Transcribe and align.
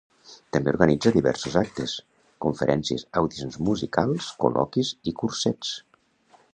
També 0.55 0.71
organitza 0.75 1.11
diversos 1.17 1.57
actes, 1.61 1.93
conferències, 2.47 3.05
audicions 3.23 3.61
musicals, 3.69 4.33
col·loquis 4.45 4.95
i 5.13 5.19
cursets. 5.23 5.77